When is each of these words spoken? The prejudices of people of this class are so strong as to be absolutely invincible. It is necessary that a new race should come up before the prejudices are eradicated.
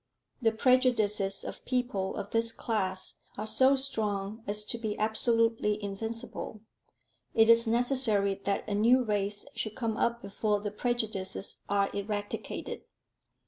The 0.41 0.51
prejudices 0.51 1.43
of 1.43 1.63
people 1.63 2.15
of 2.15 2.31
this 2.31 2.51
class 2.51 3.19
are 3.37 3.45
so 3.45 3.75
strong 3.75 4.43
as 4.47 4.63
to 4.63 4.79
be 4.79 4.97
absolutely 4.97 5.77
invincible. 5.83 6.61
It 7.35 7.51
is 7.51 7.67
necessary 7.67 8.33
that 8.45 8.67
a 8.67 8.73
new 8.73 9.03
race 9.03 9.45
should 9.53 9.75
come 9.75 9.97
up 9.97 10.19
before 10.23 10.59
the 10.59 10.71
prejudices 10.71 11.61
are 11.69 11.91
eradicated. 11.93 12.81